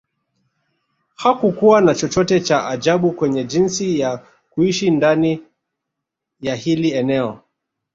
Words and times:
Hakukua 1.15 1.81
na 1.81 1.95
chochote 1.95 2.39
cha 2.41 2.67
ajabu 2.67 3.11
kwenye 3.11 3.43
jinsi 3.43 3.99
ya 3.99 4.17
kuishi 4.49 4.89
ndani 4.89 5.43
ya 6.41 6.55
hili 6.55 6.91
eneo 6.91 7.41